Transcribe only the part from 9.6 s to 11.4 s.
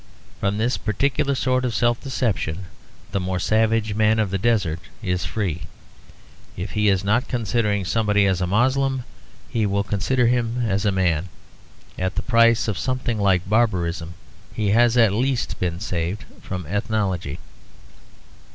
will consider him as a man.